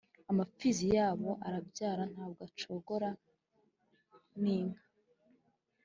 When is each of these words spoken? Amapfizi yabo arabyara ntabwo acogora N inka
Amapfizi 0.31 0.85
yabo 0.97 1.29
arabyara 1.47 2.03
ntabwo 2.13 2.41
acogora 2.47 3.09
N 4.41 4.43
inka 4.57 4.83